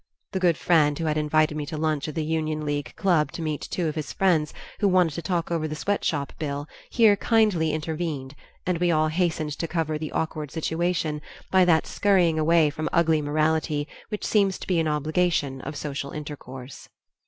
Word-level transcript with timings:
The 0.31 0.39
good 0.39 0.57
friend 0.57 0.97
who 0.97 1.05
had 1.05 1.15
invited 1.15 1.55
me 1.55 1.63
to 1.67 1.77
lunch 1.77 2.07
at 2.07 2.15
the 2.15 2.23
Union 2.23 2.65
League 2.65 2.95
Club 2.95 3.31
to 3.33 3.41
meet 3.43 3.61
two 3.61 3.87
of 3.87 3.93
his 3.93 4.11
friends 4.11 4.51
who 4.79 4.87
wanted 4.87 5.13
to 5.13 5.21
talk 5.21 5.51
over 5.51 5.67
the 5.67 5.75
sweat 5.75 6.03
shop 6.03 6.33
bill 6.39 6.67
here 6.89 7.15
kindly 7.15 7.71
intervened, 7.71 8.33
and 8.65 8.79
we 8.79 8.89
all 8.89 9.09
hastened 9.09 9.51
to 9.59 9.67
cover 9.67 9.99
the 9.99 10.11
awkward 10.11 10.49
situation 10.49 11.21
by 11.51 11.65
that 11.65 11.85
scurrying 11.85 12.39
away 12.39 12.71
from 12.71 12.89
ugly 12.91 13.21
morality 13.21 13.87
which 14.09 14.25
seems 14.25 14.57
to 14.57 14.65
be 14.65 14.79
an 14.79 14.87
obligation 14.87 15.61
of 15.61 15.75
social 15.75 16.09
intercourse. 16.09 16.89